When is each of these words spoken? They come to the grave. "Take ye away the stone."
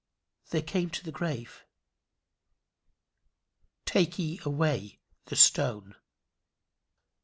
They 0.49 0.63
come 0.63 0.89
to 0.89 1.03
the 1.03 1.11
grave. 1.11 1.63
"Take 3.85 4.17
ye 4.17 4.39
away 4.43 4.99
the 5.25 5.35
stone." 5.35 5.93